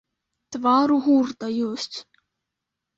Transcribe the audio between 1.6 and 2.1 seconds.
ёсць.